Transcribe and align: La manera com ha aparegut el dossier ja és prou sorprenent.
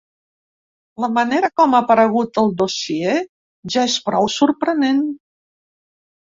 La 1.03 1.09
manera 1.17 1.49
com 1.61 1.75
ha 1.75 1.81
aparegut 1.87 2.39
el 2.43 2.49
dossier 2.61 3.13
ja 3.75 3.85
és 3.91 3.99
prou 4.09 4.31
sorprenent. 4.39 5.05